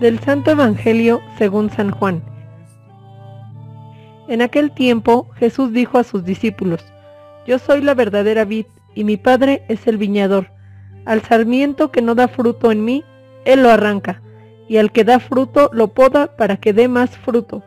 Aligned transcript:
Del 0.00 0.18
Santo 0.18 0.50
Evangelio 0.50 1.22
según 1.38 1.70
San 1.70 1.90
Juan. 1.90 2.22
En 4.28 4.42
aquel 4.42 4.70
tiempo 4.70 5.30
Jesús 5.38 5.72
dijo 5.72 5.96
a 5.96 6.04
sus 6.04 6.22
discípulos, 6.22 6.84
Yo 7.46 7.58
soy 7.58 7.80
la 7.80 7.94
verdadera 7.94 8.44
vid, 8.44 8.66
y 8.94 9.04
mi 9.04 9.16
Padre 9.16 9.64
es 9.68 9.86
el 9.86 9.96
viñador. 9.96 10.48
Al 11.06 11.22
sarmiento 11.22 11.92
que 11.92 12.02
no 12.02 12.14
da 12.14 12.28
fruto 12.28 12.70
en 12.70 12.84
mí, 12.84 13.04
Él 13.46 13.62
lo 13.62 13.70
arranca, 13.70 14.20
y 14.68 14.76
al 14.76 14.92
que 14.92 15.02
da 15.02 15.18
fruto 15.18 15.70
lo 15.72 15.88
poda 15.88 16.36
para 16.36 16.58
que 16.58 16.74
dé 16.74 16.88
más 16.88 17.16
fruto. 17.16 17.62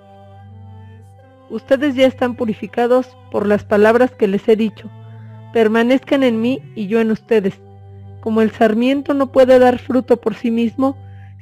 Ustedes 1.50 1.96
ya 1.96 2.06
están 2.06 2.36
purificados 2.36 3.08
por 3.32 3.48
las 3.48 3.64
palabras 3.64 4.12
que 4.12 4.28
les 4.28 4.48
he 4.48 4.56
dicho. 4.56 4.88
Permanezcan 5.52 6.22
en 6.22 6.40
mí 6.40 6.62
y 6.76 6.86
yo 6.86 7.00
en 7.00 7.10
ustedes. 7.10 7.60
Como 8.22 8.42
el 8.44 8.52
sarmiento 8.52 9.16
no 9.16 9.32
puede 9.32 9.58
dar 9.58 9.80
fruto 9.80 10.18
por 10.18 10.36
sí 10.36 10.52
mismo, 10.52 10.96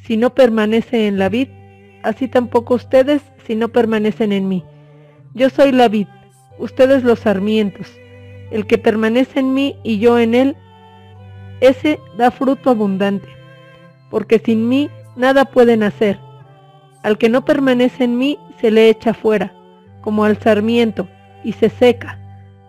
si 0.07 0.15
no 0.15 0.33
permanece 0.33 1.07
en 1.07 1.19
la 1.19 1.27
vid, 1.27 1.49
así 2.01 2.29
tampoco 2.29 2.75
ustedes 2.75 3.21
si 3.45 3.55
no 3.55 3.67
permanecen 3.67 4.31
en 4.31 4.47
mí. 4.47 4.63
Yo 5.33 5.49
soy 5.49 5.73
la 5.73 5.89
vid, 5.89 6.07
ustedes 6.57 7.03
los 7.03 7.19
sarmientos. 7.19 7.87
El 8.49 8.65
que 8.67 8.77
permanece 8.77 9.41
en 9.41 9.53
mí 9.53 9.75
y 9.83 9.99
yo 9.99 10.17
en 10.17 10.33
él, 10.33 10.55
ese 11.59 11.99
da 12.17 12.31
fruto 12.31 12.69
abundante, 12.69 13.27
porque 14.09 14.39
sin 14.39 14.69
mí 14.69 14.89
nada 15.17 15.43
pueden 15.43 15.83
hacer. 15.83 16.17
Al 17.03 17.17
que 17.17 17.27
no 17.27 17.43
permanece 17.43 18.05
en 18.05 18.17
mí 18.17 18.39
se 18.61 18.71
le 18.71 18.89
echa 18.89 19.13
fuera, 19.13 19.53
como 19.99 20.23
al 20.23 20.37
sarmiento, 20.37 21.09
y 21.43 21.51
se 21.51 21.69
seca. 21.69 22.17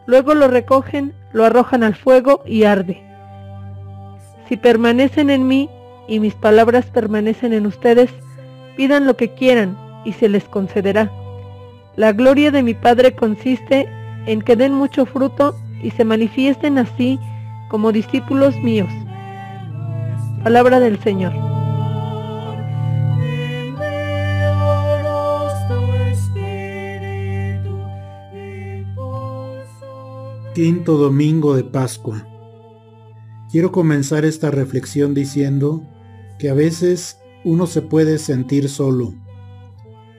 Luego 0.06 0.34
lo 0.34 0.48
recogen, 0.48 1.14
lo 1.32 1.44
arrojan 1.44 1.84
al 1.84 1.94
fuego 1.94 2.42
y 2.44 2.64
arde. 2.64 3.00
Si 4.48 4.56
permanecen 4.56 5.30
en 5.30 5.46
mí 5.46 5.70
y 6.08 6.18
mis 6.20 6.34
palabras 6.34 6.86
permanecen 6.86 7.52
en 7.52 7.66
ustedes, 7.66 8.10
pidan 8.76 9.06
lo 9.06 9.16
que 9.16 9.34
quieran 9.34 9.76
y 10.04 10.14
se 10.14 10.28
les 10.28 10.44
concederá. 10.44 11.12
La 11.96 12.12
gloria 12.12 12.50
de 12.50 12.62
mi 12.62 12.74
Padre 12.74 13.14
consiste 13.14 13.88
en 14.26 14.40
que 14.42 14.56
den 14.56 14.72
mucho 14.72 15.04
fruto 15.04 15.54
y 15.82 15.90
se 15.90 16.04
manifiesten 16.04 16.78
así 16.78 17.18
como 17.68 17.92
discípulos 17.92 18.56
míos. 18.56 18.88
Palabra 20.42 20.80
del 20.80 20.98
Señor. 21.00 21.32
Quinto 30.54 30.96
domingo 30.96 31.54
de 31.54 31.64
Pascua. 31.64 32.26
Quiero 33.50 33.70
comenzar 33.70 34.24
esta 34.24 34.50
reflexión 34.50 35.14
diciendo 35.14 35.82
que 36.38 36.50
a 36.50 36.54
veces 36.54 37.18
uno 37.44 37.66
se 37.66 37.82
puede 37.82 38.18
sentir 38.18 38.68
solo. 38.68 39.14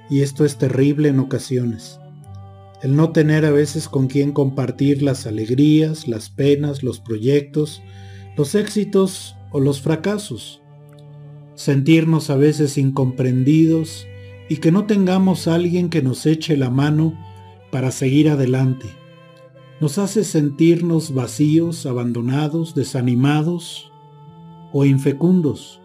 Y 0.09 0.21
esto 0.21 0.45
es 0.45 0.57
terrible 0.57 1.09
en 1.09 1.19
ocasiones. 1.19 1.99
El 2.81 2.95
no 2.95 3.11
tener 3.11 3.45
a 3.45 3.51
veces 3.51 3.89
con 3.89 4.07
quien 4.07 4.31
compartir 4.31 5.03
las 5.03 5.27
alegrías, 5.27 6.07
las 6.07 6.29
penas, 6.29 6.81
los 6.81 6.99
proyectos, 6.99 7.81
los 8.37 8.55
éxitos 8.55 9.35
o 9.51 9.59
los 9.59 9.81
fracasos. 9.81 10.61
Sentirnos 11.55 12.29
a 12.29 12.37
veces 12.37 12.77
incomprendidos 12.77 14.07
y 14.47 14.57
que 14.57 14.71
no 14.71 14.85
tengamos 14.85 15.47
a 15.47 15.55
alguien 15.55 15.89
que 15.89 16.01
nos 16.01 16.25
eche 16.25 16.57
la 16.57 16.69
mano 16.69 17.13
para 17.69 17.91
seguir 17.91 18.29
adelante. 18.29 18.87
Nos 19.81 19.97
hace 19.97 20.23
sentirnos 20.23 21.13
vacíos, 21.13 21.85
abandonados, 21.85 22.75
desanimados 22.75 23.91
o 24.73 24.85
infecundos. 24.85 25.78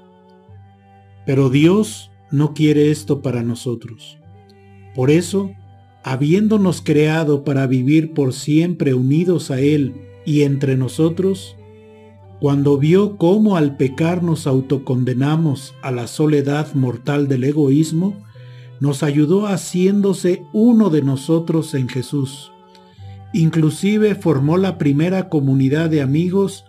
Pero 1.27 1.51
Dios 1.51 2.11
no 2.31 2.55
quiere 2.55 2.91
esto 2.91 3.23
para 3.23 3.43
nosotros. 3.43 4.19
Por 4.95 5.11
eso, 5.11 5.51
habiéndonos 6.03 6.83
creado 6.83 7.45
para 7.45 7.67
vivir 7.67 8.13
por 8.13 8.33
siempre 8.33 8.95
unidos 8.95 9.51
a 9.51 9.61
Él 9.61 9.95
y 10.27 10.43
entre 10.43 10.77
nosotros, 10.77 11.57
cuando 12.41 12.77
vio 12.77 13.17
cómo 13.17 13.57
al 13.57 13.77
pecar 13.77 14.23
nos 14.23 14.47
autocondenamos 14.47 15.75
a 15.83 15.91
la 15.91 16.07
soledad 16.07 16.75
mortal 16.75 17.29
del 17.29 17.45
egoísmo, 17.45 18.23
nos 18.81 19.03
ayudó 19.03 19.47
haciéndose 19.47 20.43
uno 20.53 20.91
de 20.91 21.03
nosotros 21.03 21.75
en 21.75 21.89
Jesús. 21.89 22.53
Inclusive 23.33 24.15
formó 24.15 24.59
la 24.59 24.79
primera 24.79 25.29
comunidad 25.29 25.89
de 25.89 26.03
amigos 26.03 26.65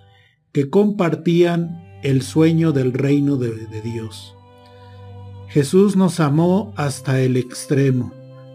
que 0.52 0.70
compartían 0.70 2.00
el 2.04 2.22
sueño 2.22 2.72
del 2.72 2.94
reino 2.94 3.36
de, 3.36 3.68
de 3.68 3.82
Dios. 3.82 4.34
Jesús 5.56 5.96
nos 5.96 6.20
amó 6.20 6.74
hasta 6.76 7.22
el 7.22 7.38
extremo, 7.38 8.12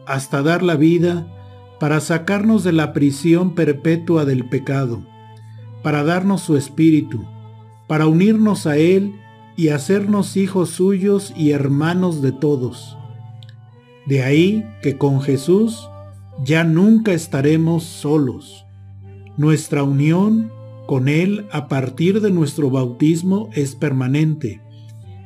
hasta 0.06 0.42
dar 0.42 0.62
la 0.62 0.76
vida 0.76 1.26
para 1.80 1.98
sacarnos 1.98 2.62
de 2.62 2.72
la 2.72 2.92
prisión 2.92 3.54
perpetua 3.54 4.26
del 4.26 4.46
pecado, 4.50 5.02
para 5.82 6.04
darnos 6.04 6.42
su 6.42 6.58
espíritu, 6.58 7.24
para 7.88 8.06
unirnos 8.06 8.66
a 8.66 8.76
Él 8.76 9.14
y 9.56 9.68
hacernos 9.68 10.36
hijos 10.36 10.68
suyos 10.68 11.32
y 11.34 11.52
hermanos 11.52 12.20
de 12.20 12.32
todos. 12.32 12.98
De 14.04 14.22
ahí 14.22 14.66
que 14.82 14.98
con 14.98 15.22
Jesús 15.22 15.88
ya 16.44 16.64
nunca 16.64 17.14
estaremos 17.14 17.84
solos. 17.84 18.66
Nuestra 19.38 19.84
unión 19.84 20.52
con 20.86 21.08
Él 21.08 21.46
a 21.50 21.66
partir 21.66 22.20
de 22.20 22.30
nuestro 22.30 22.68
bautismo 22.68 23.48
es 23.54 23.74
permanente 23.74 24.60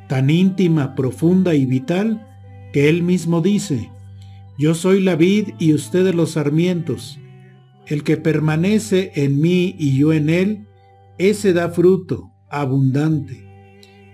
tan 0.09 0.31
íntima, 0.31 0.94
profunda 0.94 1.54
y 1.54 1.66
vital, 1.66 2.26
que 2.72 2.88
él 2.88 3.03
mismo 3.03 3.41
dice, 3.41 3.91
yo 4.59 4.75
soy 4.75 5.00
la 5.00 5.16
vid 5.16 5.48
y 5.59 5.75
ustedes 5.75 6.15
los 6.15 6.32
sarmientos. 6.32 7.19
El 7.87 8.03
que 8.03 8.16
permanece 8.16 9.12
en 9.15 9.41
mí 9.41 9.75
y 9.78 9.98
yo 9.98 10.12
en 10.12 10.31
él, 10.31 10.66
ese 11.19 11.53
da 11.53 11.70
fruto 11.70 12.31
abundante. 12.50 13.44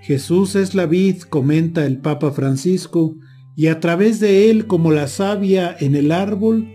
Jesús 0.02 0.56
es 0.56 0.74
la 0.74 0.86
vid, 0.86 1.22
comenta 1.22 1.86
el 1.86 1.98
Papa 1.98 2.30
Francisco, 2.32 3.16
y 3.56 3.66
a 3.66 3.80
través 3.80 4.20
de 4.20 4.50
él, 4.50 4.66
como 4.66 4.90
la 4.90 5.06
savia 5.06 5.76
en 5.78 5.94
el 5.94 6.12
árbol, 6.12 6.68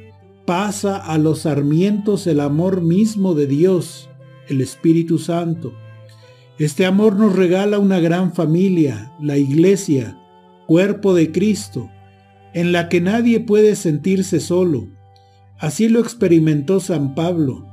pasa 0.46 0.98
a 0.98 1.18
los 1.18 1.40
sarmientos 1.40 2.28
el 2.28 2.40
amor 2.40 2.82
mismo 2.82 3.34
de 3.34 3.48
Dios, 3.48 4.10
el 4.48 4.62
Espíritu 4.62 5.18
Santo 5.18 5.74
este 6.58 6.86
amor 6.86 7.18
nos 7.18 7.36
regala 7.36 7.80
una 7.80 8.00
gran 8.00 8.34
familia, 8.34 9.12
la 9.20 9.38
iglesia, 9.38 10.18
cuerpo 10.68 11.14
de 11.14 11.32
Cristo, 11.32 11.90
en 12.54 12.72
la 12.72 12.88
que 12.88 13.02
nadie 13.02 13.40
puede 13.40 13.76
sentirse 13.76 14.40
solo. 14.40 14.88
Así 15.60 15.90
lo 15.90 16.00
experimentó 16.00 16.80
San 16.80 17.16
Pablo, 17.16 17.66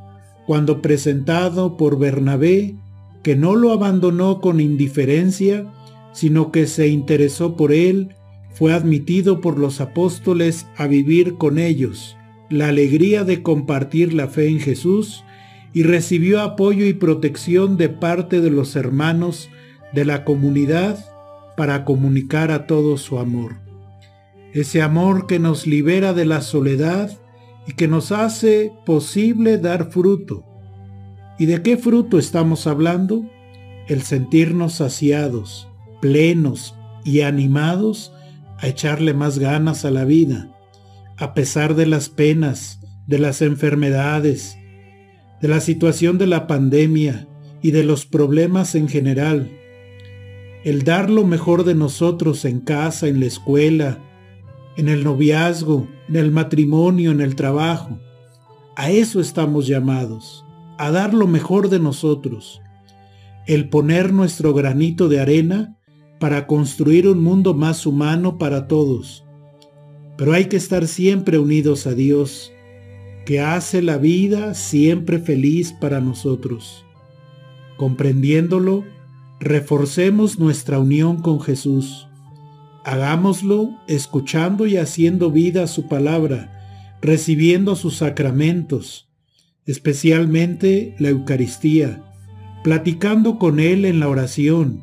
cuando 0.47 0.83
presentado 0.83 1.77
por 1.77 1.99
Bernabé, 1.99 2.75
que 3.23 3.37
no 3.37 3.55
lo 3.55 3.73
abandonó 3.73 4.41
con 4.41 4.61
indiferencia, 4.61 5.73
sino 6.13 6.51
que 6.51 6.67
se 6.67 6.89
interesó 6.89 7.57
por 7.57 7.73
él, 7.73 8.17
fue 8.51 8.73
admitido 8.73 9.41
por 9.41 9.59
los 9.59 9.81
apóstoles 9.81 10.67
a 10.77 10.87
vivir 10.87 11.35
con 11.35 11.59
ellos 11.59 12.17
la 12.53 12.69
alegría 12.69 13.25
de 13.25 13.43
compartir 13.43 14.13
la 14.13 14.29
fe 14.29 14.49
en 14.49 14.61
Jesús 14.61 15.25
y 15.73 15.85
recibió 15.85 16.41
apoyo 16.41 16.87
y 16.87 16.93
protección 16.93 17.77
de 17.77 17.89
parte 17.89 18.41
de 18.41 18.51
los 18.51 18.77
hermanos 18.77 19.51
de 19.93 20.05
la 20.05 20.25
comunidad 20.25 20.99
para 21.57 21.85
comunicar 21.85 22.51
a 22.51 22.67
todos 22.67 23.03
su 23.03 23.19
amor. 23.19 23.57
Ese 24.53 24.83
amor 24.83 25.27
que 25.27 25.39
nos 25.39 25.67
libera 25.67 26.13
de 26.13 26.25
la 26.25 26.43
soledad 26.43 27.11
y 27.67 27.73
que 27.73 27.89
nos 27.89 28.13
hace 28.13 28.73
posible 28.85 29.59
dar 29.59 29.91
fruto. 29.91 30.45
¿Y 31.39 31.47
de 31.47 31.63
qué 31.63 31.77
fruto 31.77 32.19
estamos 32.19 32.67
hablando? 32.67 33.25
El 33.89 34.03
sentirnos 34.03 34.75
saciados, 34.75 35.69
plenos 36.01 36.75
y 37.05 37.23
animados 37.23 38.13
a 38.59 38.69
echarle 38.69 39.15
más 39.15 39.39
ganas 39.39 39.85
a 39.85 39.91
la 39.91 40.05
vida, 40.05 40.55
a 41.17 41.35
pesar 41.35 41.75
de 41.75 41.87
las 41.87 42.09
penas, 42.09 42.81
de 43.07 43.19
las 43.19 43.43
enfermedades, 43.43 44.57
de 45.43 45.49
la 45.49 45.61
situación 45.61 46.19
de 46.19 46.29
la 46.29 46.47
pandemia 46.47 47.27
y 47.61 47.73
de 47.73 47.83
los 47.83 48.07
problemas 48.07 48.77
en 48.77 48.89
general. 48.89 49.51
El 50.65 50.85
dar 50.85 51.11
lo 51.11 51.25
mejor 51.25 51.65
de 51.65 51.75
nosotros 51.75 52.45
en 52.45 52.61
casa, 52.61 53.09
en 53.09 53.19
la 53.19 53.27
escuela, 53.27 53.99
en 54.77 54.89
el 54.89 55.03
noviazgo, 55.03 55.89
en 56.09 56.15
el 56.15 56.31
matrimonio, 56.31 57.11
en 57.11 57.21
el 57.21 57.35
trabajo. 57.35 57.99
A 58.77 58.93
eso 58.93 59.21
estamos 59.21 59.67
llamados, 59.67 60.45
a 60.79 60.93
dar 60.93 61.13
lo 61.13 61.27
mejor 61.27 61.69
de 61.69 61.81
nosotros. 61.81 62.63
El 63.49 63.69
poner 63.69 64.13
nuestro 64.13 64.55
granito 64.55 65.09
de 65.09 65.19
arena 65.19 65.77
para 66.21 66.47
construir 66.47 67.09
un 67.09 67.21
mundo 67.21 67.53
más 67.53 67.85
humano 67.85 68.39
para 68.39 68.69
todos. 68.69 69.25
Pero 70.17 70.35
hay 70.35 70.45
que 70.45 70.57
estar 70.57 70.87
siempre 70.87 71.39
unidos 71.39 71.89
a 71.89 71.95
Dios 71.95 72.52
que 73.25 73.41
hace 73.41 73.83
la 73.83 73.99
vida 73.99 74.55
siempre 74.55 75.19
feliz 75.19 75.73
para 75.73 76.01
nosotros. 76.01 76.85
Comprendiéndolo, 77.77 78.85
reforcemos 79.41 80.39
nuestra 80.39 80.79
unión 80.79 81.21
con 81.23 81.41
Jesús. 81.41 82.09
Hagámoslo 82.85 83.71
escuchando 83.87 84.67
y 84.67 84.77
haciendo 84.77 85.31
vida 85.31 85.65
a 85.65 85.67
su 85.69 85.89
palabra, 85.89 86.99
recibiendo 87.01 87.77
sus 87.77 87.97
sacramentos, 87.97 89.09
especialmente 89.67 90.95
la 90.99 91.09
Eucaristía, 91.11 92.03
platicando 92.65 93.39
con 93.39 93.61
Él 93.61 93.85
en 93.85 94.01
la 94.01 94.09
oración. 94.09 94.83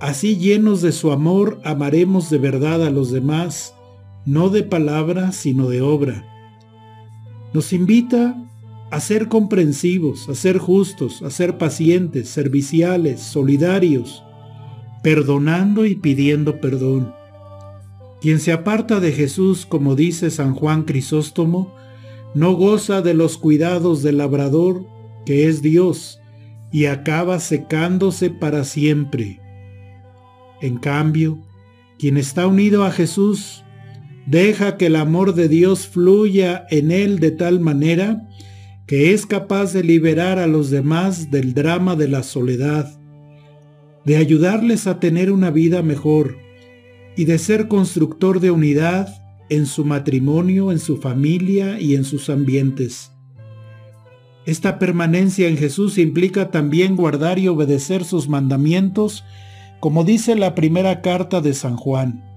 Así 0.00 0.36
llenos 0.36 0.82
de 0.82 0.92
su 0.92 1.12
amor 1.12 1.60
amaremos 1.64 2.28
de 2.28 2.38
verdad 2.38 2.84
a 2.84 2.90
los 2.90 3.10
demás, 3.10 3.74
no 4.26 4.50
de 4.50 4.62
palabra, 4.62 5.32
sino 5.32 5.68
de 5.68 5.80
obra. 5.80 6.33
Nos 7.54 7.72
invita 7.72 8.36
a 8.90 8.98
ser 8.98 9.28
comprensivos, 9.28 10.28
a 10.28 10.34
ser 10.34 10.58
justos, 10.58 11.22
a 11.22 11.30
ser 11.30 11.56
pacientes, 11.56 12.28
serviciales, 12.28 13.20
solidarios, 13.20 14.24
perdonando 15.04 15.86
y 15.86 15.94
pidiendo 15.94 16.60
perdón. 16.60 17.14
Quien 18.20 18.40
se 18.40 18.50
aparta 18.50 18.98
de 18.98 19.12
Jesús, 19.12 19.66
como 19.66 19.94
dice 19.94 20.30
San 20.30 20.54
Juan 20.54 20.82
Crisóstomo, 20.82 21.72
no 22.34 22.54
goza 22.54 23.02
de 23.02 23.14
los 23.14 23.38
cuidados 23.38 24.02
del 24.02 24.18
labrador, 24.18 24.84
que 25.24 25.48
es 25.48 25.62
Dios, 25.62 26.20
y 26.72 26.86
acaba 26.86 27.38
secándose 27.38 28.30
para 28.30 28.64
siempre. 28.64 29.40
En 30.60 30.78
cambio, 30.78 31.38
quien 32.00 32.16
está 32.16 32.48
unido 32.48 32.84
a 32.84 32.90
Jesús, 32.90 33.63
deja 34.26 34.76
que 34.76 34.86
el 34.86 34.96
amor 34.96 35.34
de 35.34 35.48
Dios 35.48 35.86
fluya 35.86 36.66
en 36.70 36.90
él 36.90 37.18
de 37.18 37.30
tal 37.30 37.60
manera 37.60 38.28
que 38.86 39.14
es 39.14 39.26
capaz 39.26 39.72
de 39.72 39.82
liberar 39.82 40.38
a 40.38 40.46
los 40.46 40.70
demás 40.70 41.30
del 41.30 41.54
drama 41.54 41.96
de 41.96 42.08
la 42.08 42.22
soledad, 42.22 43.00
de 44.04 44.16
ayudarles 44.16 44.86
a 44.86 45.00
tener 45.00 45.32
una 45.32 45.50
vida 45.50 45.82
mejor 45.82 46.36
y 47.16 47.24
de 47.24 47.38
ser 47.38 47.68
constructor 47.68 48.40
de 48.40 48.50
unidad 48.50 49.08
en 49.48 49.66
su 49.66 49.84
matrimonio, 49.84 50.70
en 50.72 50.78
su 50.78 50.98
familia 50.98 51.80
y 51.80 51.94
en 51.94 52.04
sus 52.04 52.28
ambientes. 52.28 53.10
Esta 54.46 54.78
permanencia 54.78 55.48
en 55.48 55.56
Jesús 55.56 55.96
implica 55.96 56.50
también 56.50 56.96
guardar 56.96 57.38
y 57.38 57.48
obedecer 57.48 58.04
sus 58.04 58.28
mandamientos, 58.28 59.24
como 59.80 60.04
dice 60.04 60.34
la 60.34 60.54
primera 60.54 61.00
carta 61.00 61.40
de 61.40 61.54
San 61.54 61.76
Juan. 61.76 62.33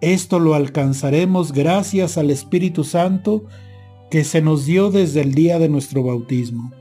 Esto 0.00 0.38
lo 0.38 0.54
alcanzaremos 0.54 1.52
gracias 1.52 2.16
al 2.16 2.30
Espíritu 2.30 2.84
Santo 2.84 3.44
que 4.10 4.24
se 4.24 4.40
nos 4.40 4.64
dio 4.64 4.90
desde 4.90 5.20
el 5.20 5.34
día 5.34 5.58
de 5.58 5.68
nuestro 5.68 6.02
bautismo. 6.02 6.72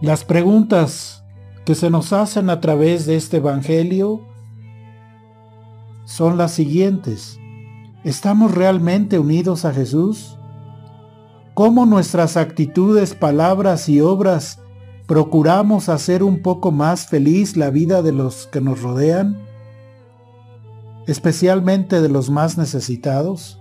Las 0.00 0.24
preguntas 0.24 1.24
que 1.64 1.74
se 1.74 1.90
nos 1.90 2.12
hacen 2.12 2.50
a 2.50 2.60
través 2.60 3.04
de 3.06 3.16
este 3.16 3.38
Evangelio 3.38 4.20
son 6.04 6.36
las 6.36 6.52
siguientes. 6.52 7.38
¿Estamos 8.04 8.54
realmente 8.54 9.18
unidos 9.18 9.64
a 9.64 9.72
Jesús? 9.72 10.38
¿Cómo 11.54 11.84
nuestras 11.84 12.36
actitudes, 12.36 13.14
palabras 13.14 13.88
y 13.88 14.00
obras 14.00 14.60
procuramos 15.06 15.88
hacer 15.88 16.22
un 16.22 16.42
poco 16.42 16.70
más 16.70 17.08
feliz 17.08 17.56
la 17.56 17.70
vida 17.70 18.02
de 18.02 18.12
los 18.12 18.46
que 18.46 18.60
nos 18.60 18.82
rodean? 18.82 19.53
Especialmente 21.06 22.00
de 22.00 22.08
los 22.08 22.30
más 22.30 22.58
necesitados. 22.58 23.60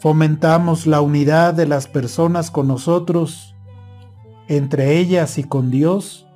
Fomentamos 0.00 0.86
la 0.86 1.00
unidad 1.00 1.54
de 1.54 1.66
las 1.66 1.88
personas 1.88 2.50
con 2.50 2.68
nosotros, 2.68 3.54
entre 4.48 4.98
ellas 4.98 5.38
y 5.38 5.44
con 5.44 5.70
Dios 5.70 6.26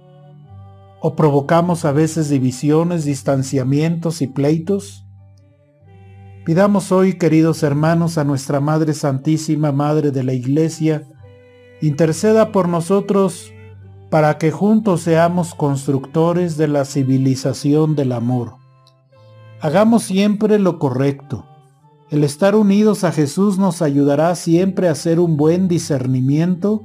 ¿O 1.02 1.16
provocamos 1.16 1.86
a 1.86 1.92
veces 1.92 2.28
divisiones, 2.28 3.06
distanciamientos 3.06 4.20
y 4.20 4.26
pleitos? 4.26 5.06
Pidamos 6.44 6.92
hoy, 6.92 7.14
queridos 7.14 7.62
hermanos, 7.62 8.18
a 8.18 8.24
nuestra 8.24 8.60
Madre 8.60 8.92
Santísima, 8.92 9.72
Madre 9.72 10.10
de 10.10 10.24
la 10.24 10.34
Iglesia, 10.34 11.08
interceda 11.80 12.52
por 12.52 12.68
nosotros 12.68 13.50
para 14.10 14.36
que 14.36 14.50
juntos 14.50 15.00
seamos 15.00 15.54
constructores 15.54 16.58
de 16.58 16.68
la 16.68 16.84
civilización 16.84 17.96
del 17.96 18.12
amor. 18.12 18.59
Hagamos 19.60 20.04
siempre 20.04 20.58
lo 20.58 20.78
correcto. 20.78 21.46
El 22.10 22.24
estar 22.24 22.54
unidos 22.56 23.04
a 23.04 23.12
Jesús 23.12 23.58
nos 23.58 23.82
ayudará 23.82 24.34
siempre 24.34 24.88
a 24.88 24.92
hacer 24.92 25.20
un 25.20 25.36
buen 25.36 25.68
discernimiento 25.68 26.84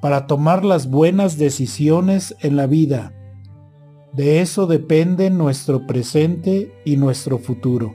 para 0.00 0.26
tomar 0.26 0.64
las 0.64 0.88
buenas 0.88 1.38
decisiones 1.38 2.36
en 2.40 2.56
la 2.56 2.66
vida 2.66 3.12
de 4.16 4.40
eso 4.40 4.66
depende 4.66 5.28
nuestro 5.28 5.86
presente 5.86 6.72
y 6.86 6.96
nuestro 6.96 7.36
futuro. 7.36 7.94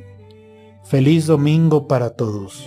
Feliz 0.84 1.26
domingo 1.26 1.88
para 1.88 2.12
todos. 2.12 2.64